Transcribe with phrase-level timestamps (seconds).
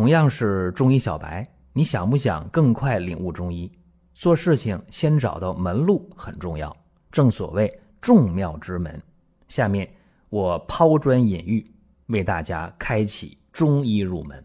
[0.00, 3.70] 同样是中医小白，你想不想更快领悟中医？
[4.14, 6.74] 做事情先找到门路很重要，
[7.12, 8.98] 正所谓众妙之门。
[9.48, 9.86] 下面
[10.30, 11.70] 我抛砖引玉，
[12.06, 14.42] 为大家开启中医入门。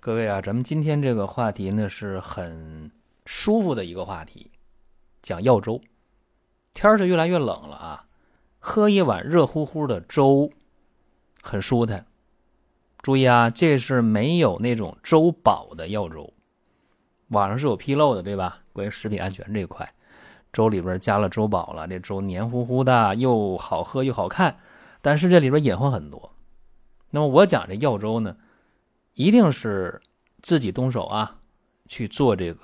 [0.00, 2.90] 各位啊，咱们今天这个话题呢是很
[3.26, 4.50] 舒服的一个话题，
[5.20, 5.78] 讲药粥。
[6.72, 8.06] 天是越来越冷了啊，
[8.60, 10.50] 喝一碗热乎乎的粥，
[11.42, 12.06] 很舒坦。
[13.04, 16.32] 注意啊，这是没有那种粥保的药粥，
[17.28, 18.62] 网上是有纰漏的，对吧？
[18.72, 19.92] 关于食品安全这一块，
[20.54, 24.56] 粥里边加了粥保了，这粥黏糊糊的，又好喝又好看，
[25.02, 26.32] 但是这里边隐患很多。
[27.10, 28.38] 那么我讲这药粥呢，
[29.12, 30.00] 一定是
[30.40, 31.40] 自己动手啊
[31.86, 32.60] 去做这个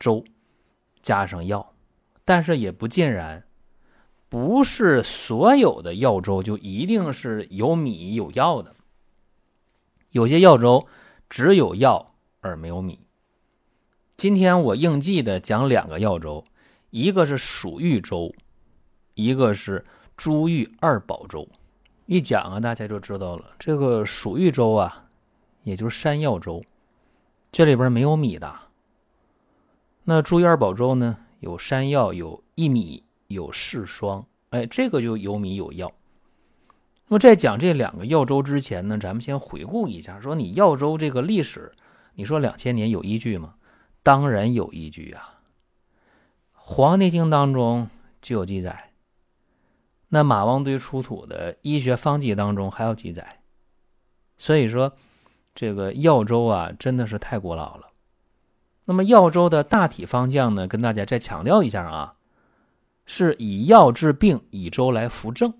[0.00, 0.24] 粥，
[1.02, 1.72] 加上药，
[2.24, 3.44] 但是也不尽然，
[4.28, 8.74] 不是所有的药粥就一定是有米有药的。
[10.10, 10.86] 有些药粥
[11.28, 12.98] 只有药而没有米。
[14.16, 16.44] 今天我应季的讲两个药粥，
[16.90, 18.34] 一个是蜀玉粥，
[19.14, 19.84] 一个是
[20.16, 21.46] 珠玉二宝粥。
[22.06, 23.54] 一讲啊，大家就知道了。
[23.58, 25.04] 这个蜀玉粥啊，
[25.62, 26.64] 也就是山药粥，
[27.52, 28.52] 这里边没有米的。
[30.04, 35.92] 那珠玉二宝粥呢，有山药，有薏米，有柿霜，哎，这个就有米有药。
[37.08, 41.72] 那么在讲这两个药粥之前呢，咱们先回顾一下，说你药粥这个历史，
[42.14, 43.54] 你说两千年有依据吗？
[44.02, 45.40] 当然有依据啊，
[46.52, 47.88] 《黄帝经》当中
[48.20, 48.90] 就有记载，
[50.08, 53.40] 那马王堆出土的医学方剂当中还有记载，
[54.36, 54.92] 所以说
[55.54, 57.86] 这个药粥啊真的是太古老了。
[58.84, 62.14] 那么药粥的大体方向呢，跟大家再强调一下啊，
[63.06, 65.54] 是以药治病，以粥来扶正。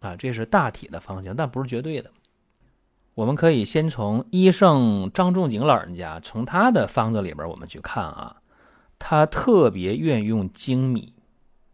[0.00, 2.10] 啊，这是大体的方向，但不是绝对的。
[3.14, 8.40] 我们可以先从医圣张仲景老人家，从他的方子里边我们去看啊，
[8.98, 11.12] 他特别愿用精米，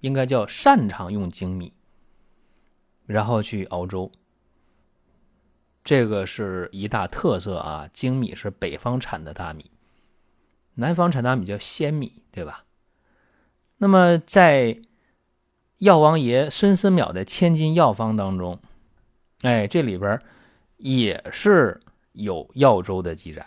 [0.01, 1.73] 应该叫擅长用精米，
[3.07, 4.11] 然后去熬粥。
[5.85, 7.89] 这个是一大特色啊。
[7.93, 9.71] 精米是北方产的大米，
[10.75, 12.65] 南方产大米叫鲜米，对吧？
[13.77, 14.81] 那么在
[15.79, 18.59] 药王爷孙思邈的《千金药方》当中，
[19.43, 20.19] 哎，这里边
[20.79, 21.79] 也是
[22.13, 23.47] 有药粥的记载，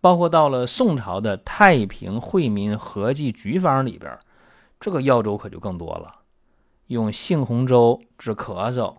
[0.00, 4.18] 包括到了宋朝的《太平惠民合剂局方》里边，
[4.80, 6.22] 这个药粥可就更多了，
[6.88, 8.96] 用杏红粥治咳嗽，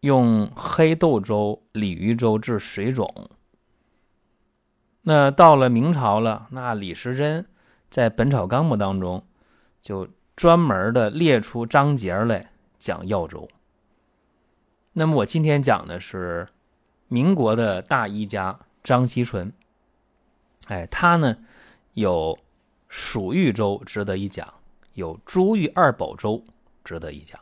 [0.00, 3.28] 用黑豆粥、鲤鱼粥治水肿。
[5.02, 7.44] 那到了明朝了，那李时珍
[7.90, 9.22] 在《本草纲目》当中
[9.82, 10.08] 就。
[10.36, 13.48] 专门的列出章节来讲药粥。
[14.92, 16.46] 那么我今天讲的是
[17.08, 19.50] 民国的大医家张锡纯，
[20.66, 21.38] 哎，他呢
[21.94, 22.38] 有
[22.88, 24.52] 蜀玉粥值得一讲，
[24.92, 26.44] 有珠玉二宝粥
[26.84, 27.40] 值得一讲。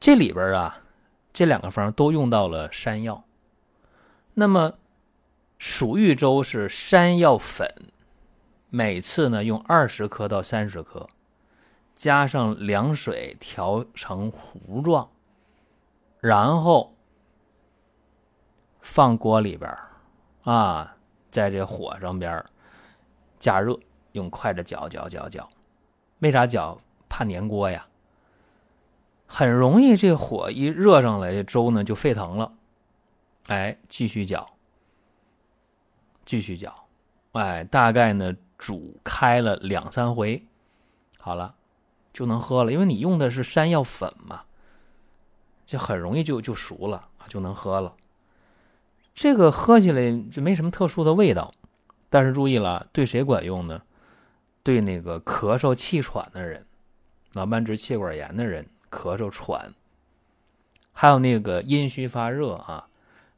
[0.00, 0.82] 这里边啊，
[1.32, 3.24] 这两个方都用到了山药。
[4.34, 4.74] 那么
[5.60, 7.72] 蜀玉粥是山药粉，
[8.68, 11.08] 每次呢用二十克到三十克。
[12.02, 15.08] 加上凉水调成糊状，
[16.18, 16.96] 然后
[18.80, 19.72] 放锅里边
[20.42, 20.96] 啊，
[21.30, 22.44] 在这火上边
[23.38, 23.78] 加热，
[24.10, 25.48] 用筷子搅搅搅搅。
[26.18, 26.76] 为啥搅？
[27.08, 27.86] 怕粘锅呀。
[29.28, 32.52] 很容易，这火一热上来，这粥呢就沸腾了。
[33.46, 34.54] 哎，继续搅，
[36.24, 36.74] 继续搅，
[37.30, 40.44] 哎，大概呢煮开了两三回，
[41.16, 41.54] 好了。
[42.12, 44.42] 就能喝了，因为你用的是山药粉嘛，
[45.66, 47.94] 就很容易就就熟了啊，就能喝了。
[49.14, 51.52] 这个喝起来就没什么特殊的味道，
[52.08, 53.82] 但是注意了，对谁管用呢？
[54.62, 56.64] 对那个咳嗽气喘的人，
[57.34, 59.74] 啊，慢支气管炎的人，咳嗽喘，
[60.92, 62.86] 还有那个阴虚发热啊，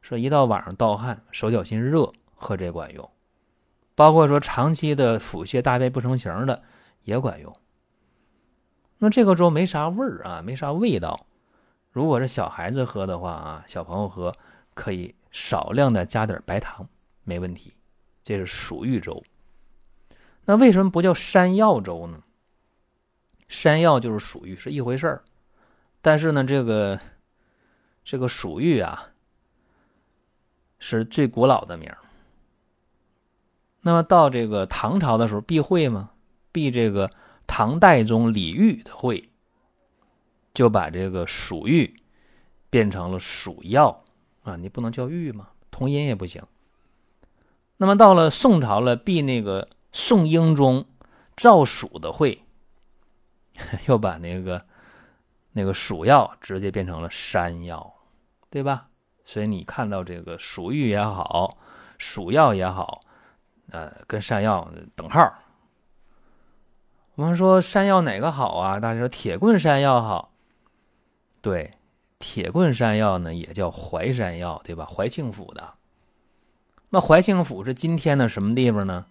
[0.03, 3.09] 说一到晚上盗汗、手脚心热，喝这管用。
[3.95, 6.63] 包括说长期的腹泻、大便不成形的
[7.05, 7.57] 也管用。
[8.99, 11.27] 那这个粥没啥味儿啊，没啥味道。
[11.91, 14.35] 如果是小孩子喝的话啊，小朋友喝
[14.73, 16.89] 可以少量的加点白糖，
[17.23, 17.75] 没问题。
[18.23, 19.23] 这是蜀玉粥。
[20.47, 22.23] 那为什么不叫山药粥呢？
[23.49, 25.23] 山药就是蜀玉是一回事儿，
[26.01, 26.99] 但是呢，这个
[28.03, 29.11] 这个蜀玉啊
[30.79, 31.99] 是最古老的名儿。
[33.83, 36.11] 那么到这个唐朝的时候，避讳嘛，
[36.51, 37.11] 避这个。
[37.47, 39.31] 唐代宗李煜的会，
[40.53, 41.95] 就把这个蜀玉
[42.71, 44.05] 变成了蜀药
[44.43, 45.49] 啊，你不能叫玉吗？
[45.71, 46.43] 同音也不行。
[47.77, 50.87] 那么到了宋朝了，避那个宋英宗
[51.37, 52.45] 赵曙的讳，
[53.87, 54.65] 又把那个
[55.53, 57.95] 那个蜀药直接变成了山药，
[58.51, 58.89] 对吧？
[59.25, 61.57] 所以你看到这个蜀玉也好，
[61.99, 63.01] 蜀药也好，
[63.71, 65.33] 呃，跟山药等号。
[67.17, 68.81] 我们说山药哪个好啊？
[68.81, 70.33] 大家说铁棍山药好。
[71.41, 71.75] 对，
[72.19, 74.85] 铁棍山药呢也叫怀山药，对吧？
[74.85, 75.75] 怀庆府的。
[76.91, 79.07] 那怀庆府是今天的什么地方呢？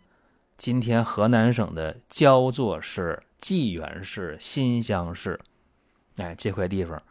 [0.58, 5.40] 今天河南省的焦作市、济源市、新乡市，
[6.18, 7.02] 哎，这块地方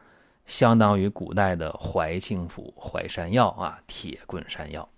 [0.44, 4.88] 相当于古代的怀庆府怀山药啊，铁棍山药。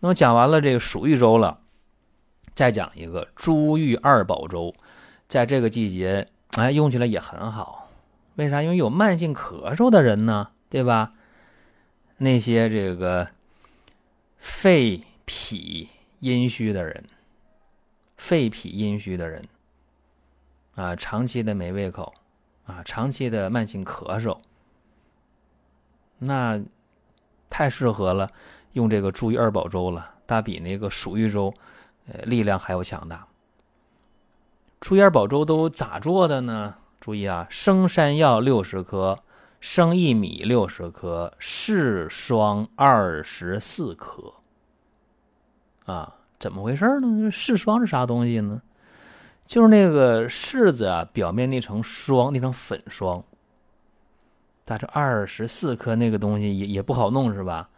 [0.00, 1.60] 那么讲完了这个蜀豫州了，
[2.54, 4.74] 再讲一个珠玉二宝粥，
[5.28, 7.90] 在这个季节，哎，用起来也很好。
[8.36, 8.62] 为啥？
[8.62, 11.12] 因为有慢性咳嗽的人呢，对吧？
[12.18, 13.28] 那些这个。
[14.38, 15.88] 肺脾
[16.20, 17.04] 阴虚的人，
[18.16, 19.42] 肺脾阴虚的人，
[20.76, 22.14] 啊，长期的没胃口，
[22.64, 24.38] 啊，长期的慢性咳嗽，
[26.18, 26.62] 那
[27.50, 28.30] 太适合了，
[28.74, 30.14] 用这个注意二宝粥了。
[30.28, 31.52] 它比那个蜀玉粥，
[32.08, 33.26] 呃，力量还要强大。
[34.80, 36.74] 注意二宝粥都咋做的呢？
[37.00, 39.20] 注意啊，生山药六十克。
[39.58, 44.34] 生薏米六十克，柿霜二十四克。
[45.86, 47.30] 啊，怎么回事呢？
[47.32, 48.60] 柿霜是啥东西呢？
[49.46, 53.24] 就是那个柿子啊，表面那层霜，那层粉霜。
[54.64, 57.68] 但是二十四克那个东西也也不好弄，是吧？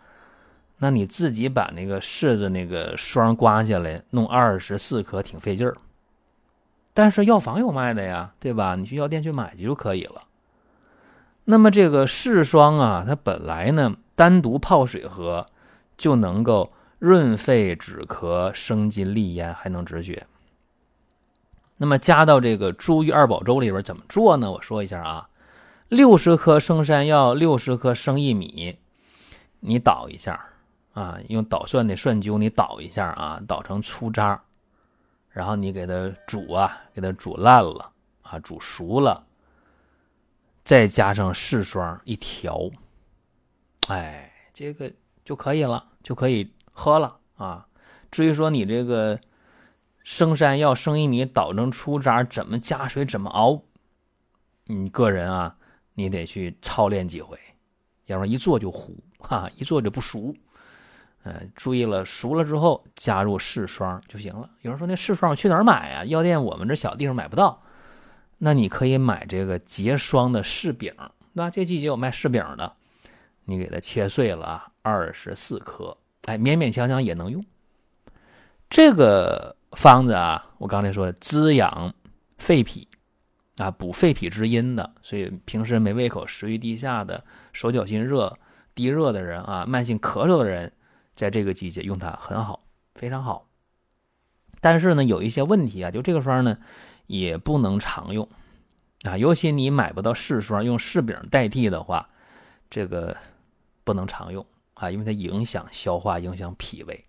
[0.79, 5.77] 那你自己把那个柿子那个霜刮下来，弄二十四克挺费劲儿。
[6.95, 8.75] 但是药房有卖的呀，对吧？
[8.77, 10.23] 你去药店去买去就可以了。
[11.45, 15.47] 那么这个柿霜啊，它本来呢单独泡水喝
[15.97, 20.27] 就能够润肺止咳、生津利咽，还能止血。
[21.79, 24.51] 那么加到这个茱萸二宝粥里边怎么做呢？
[24.51, 25.29] 我说一下啊，
[25.89, 28.79] 六十克生山药，六十克生薏米，
[29.61, 30.47] 你捣一下
[30.99, 34.43] 啊，用捣蒜的蒜灸你捣一下啊，捣成粗渣，
[35.29, 37.93] 然后你给它煮啊，给它煮烂了
[38.23, 39.25] 啊，煮熟了。
[40.65, 42.69] 再加上柿霜一调，
[43.87, 44.93] 哎，这个
[45.25, 47.69] 就可以了，就可以喝了啊。
[48.11, 49.21] 至于说你这个
[50.03, 53.63] 生山药、生薏米捣成粗渣，怎么加水，怎么熬，
[54.65, 55.57] 你个人啊，
[55.95, 57.39] 你得去操练几回，
[58.07, 60.35] 要不然一做就糊哈，一做就不熟。
[61.25, 64.49] 嗯，注意了，熟了之后加入柿霜就行了。
[64.63, 66.05] 有人说那柿霜去哪儿买啊？
[66.05, 67.63] 药店我们这小地方买不到。
[68.39, 70.95] 那你可以买这个结霜的柿饼，
[71.33, 72.73] 那这季节有卖柿饼的，
[73.45, 77.45] 你给它切碎了，二十四颗，哎，勉勉强强也能用。
[78.71, 81.93] 这个方子啊，我刚才说滋养
[82.39, 82.87] 肺脾
[83.57, 88.39] 啊，补肺脾之阴的，所以平时没胃口、食欲低下的、手脚心热、
[88.75, 90.73] 低热的人啊，慢性咳嗽的人，
[91.19, 92.61] 在这个季节用它很好，
[92.95, 93.49] 非常好。
[94.61, 96.57] 但是呢，有一些问题啊，就这个方呢。
[97.09, 98.29] 也不能常用
[99.05, 102.07] 啊，尤其你买不到柿霜，用柿饼代替的话，
[102.69, 103.17] 这个
[103.83, 107.03] 不能常用啊，因为它影响消化，影响脾胃，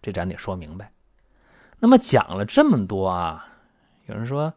[0.00, 0.92] 这咱得说明白。
[1.80, 3.44] 那么讲了这么多啊，
[4.06, 4.54] 有人说：“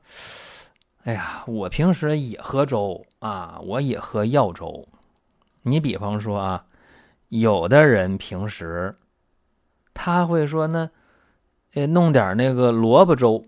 [1.06, 4.88] 哎呀，我平时也喝粥啊，我也喝药粥。”
[5.66, 6.64] 你比方说啊，
[7.30, 8.96] 有的人平时
[9.94, 10.90] 他会说呢，
[11.74, 13.46] 呃，弄点那个萝卜粥。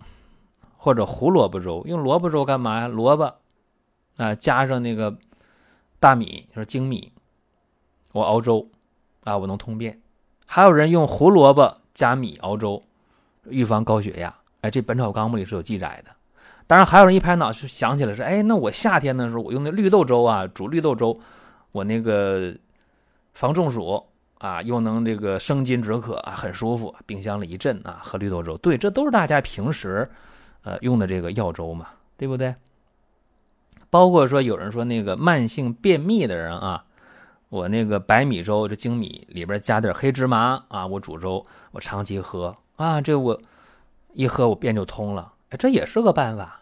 [0.78, 2.88] 或者胡萝卜粥，用萝卜粥干嘛呀？
[2.88, 3.34] 萝卜
[4.18, 5.18] 啊，加上那个
[6.00, 7.12] 大米，就是精米，
[8.12, 8.70] 我熬粥
[9.24, 10.00] 啊，我能通便。
[10.46, 12.84] 还有人用胡萝卜加米熬粥，
[13.46, 14.32] 预防高血压。
[14.62, 16.12] 哎，这《本草纲目》里是有记载的。
[16.68, 21.20] 当然，还有人一拍脑是想起来说，哎，那我夏天的时候我用那绿豆粥啊，煮绿豆粥，
[21.72, 22.56] 我那个
[23.34, 24.06] 防中暑
[24.39, 26.94] 啊，又能这个生津止渴啊，很舒服。
[27.06, 28.58] 冰箱里一镇啊，喝绿豆粥。
[28.58, 30.10] 对，这都是大家平时。
[30.63, 32.56] 呃，用的这个药粥嘛，对不对？
[33.92, 36.84] 包括说有人说那个慢性便秘的人啊，
[37.50, 43.39] 我那个白米粥这精米里边加点黑芝麻啊，我煮粥，我长期喝啊，这我
[44.13, 46.62] 一喝我便就通了，哎，这也是个办法。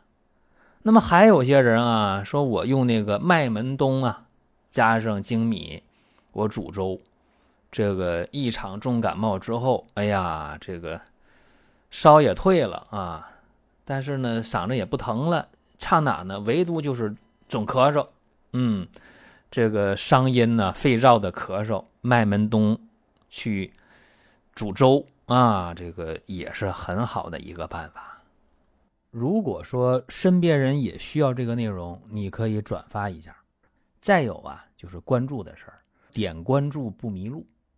[0.81, 4.25] 那么还有些人啊，说我用那个麦门冬啊，
[4.69, 5.81] 加上精米，
[6.33, 6.99] 我煮粥，
[7.73, 11.01] 这个一场重感冒之后，哎呀，这个
[11.89, 13.27] 烧也退了啊。
[13.83, 15.47] 但是呢，嗓子也不疼了，
[15.79, 16.39] 差哪呢？
[16.41, 17.15] 唯独就是
[17.49, 18.07] 总咳嗽，
[18.51, 18.87] 嗯，
[19.49, 22.79] 这个伤阴呢、肺燥的咳嗽，麦门冬
[23.27, 23.73] 去
[24.53, 28.21] 煮粥啊，这个也是很好的一个办法。
[29.09, 33.35] 如果说身边人也需要这个内容，你可以转发一下。
[33.99, 37.43] 再有啊，就是关注的事儿，点关注不迷路，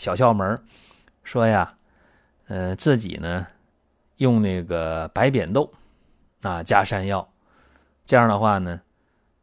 [0.00, 0.58] 小窍门，
[1.24, 1.74] 说呀，
[2.48, 3.46] 呃，自己呢
[4.16, 5.70] 用那个白扁豆
[6.40, 7.30] 啊加山药，
[8.06, 8.80] 这样的话呢，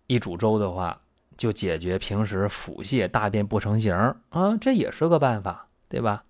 [0.08, 1.00] 一煮粥的话
[1.38, 3.94] 就解决平时腹泻、大便不成形
[4.30, 6.24] 啊，这也是个办法，对吧？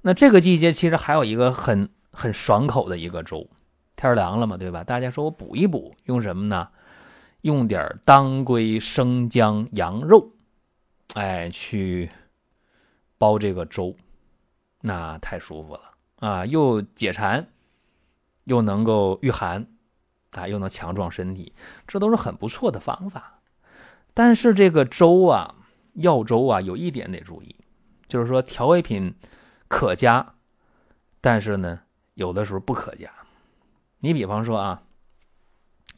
[0.00, 3.46] 那这个季节其实还有一个很很爽口的一个粥，
[3.94, 4.82] 天凉了嘛，对吧？
[4.82, 6.66] 大家说我补一补，用什么呢？
[7.42, 10.30] 用点当归、生姜、羊肉，
[11.12, 12.08] 哎，去
[13.20, 13.94] 煲这个粥，
[14.80, 15.82] 那太舒服了
[16.20, 16.46] 啊！
[16.46, 17.46] 又解馋，
[18.44, 19.66] 又能够御寒，
[20.30, 21.52] 啊，又能强壮身体，
[21.86, 23.40] 这都是很不错的方法。
[24.14, 25.54] 但是这个粥啊，
[25.96, 27.54] 药粥啊，有一点得注意，
[28.08, 29.14] 就是说调味品
[29.68, 30.34] 可加，
[31.20, 31.82] 但是呢，
[32.14, 33.12] 有的时候不可加。
[33.98, 34.82] 你比方说啊。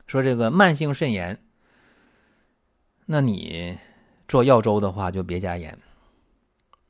[0.08, 1.42] 说这个慢性肾炎，
[3.06, 3.78] 那你
[4.28, 5.78] 做药粥的话就别加盐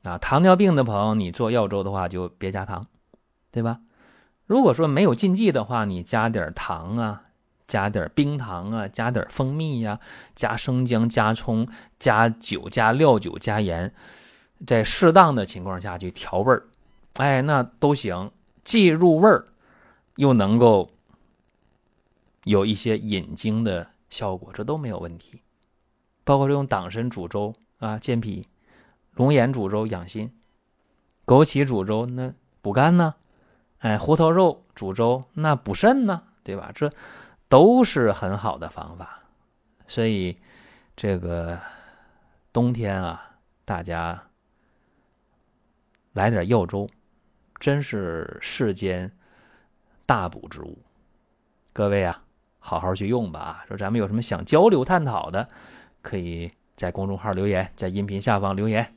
[0.03, 0.19] 啊。
[0.19, 2.87] 糖尿病的朋友，你做药粥的话就别加糖，
[3.51, 3.81] 对吧？
[4.47, 7.23] 如果说没有禁忌的话，你加点糖啊，
[7.67, 10.01] 加点冰糖啊，加点蜂蜜呀，
[10.35, 11.69] 加生姜、加葱、
[11.99, 13.95] 加酒、加料酒、加盐，
[14.67, 16.69] 在适当的情况下去调味儿，
[17.15, 18.31] 哎，那都行，
[18.65, 19.47] 既入味儿，
[20.17, 20.91] 又能够。
[22.45, 25.41] 有一些引经的效果，这都没有问题。
[26.25, 28.43] 包括用党参煮粥啊，健脾；
[29.23, 30.27] 龙眼煮粥养心；
[31.25, 33.15] 枸杞煮粥那补肝呢？
[33.79, 36.25] 哎，胡桃肉煮粥那补肾呢？
[36.43, 36.73] 对吧？
[36.75, 36.91] 这
[37.49, 39.23] 都是很好的方法。
[39.87, 40.37] 所以
[40.97, 41.57] 这个
[42.53, 44.21] 冬天啊，大家
[46.15, 46.89] 来点药粥，
[47.61, 49.09] 真是世间
[50.05, 50.77] 大补之物。
[51.73, 52.25] 各位啊！
[52.59, 53.65] 好好去用吧。
[53.69, 55.49] 说咱们有什么想交流探讨的，
[56.01, 58.97] 可以在公众号留言，在音频下方留言，